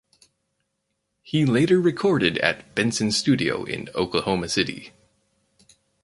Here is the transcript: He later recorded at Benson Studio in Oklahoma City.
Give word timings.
He 1.21 1.45
later 1.45 1.79
recorded 1.79 2.39
at 2.39 2.73
Benson 2.73 3.11
Studio 3.11 3.65
in 3.65 3.87
Oklahoma 3.93 4.49
City. 4.49 4.93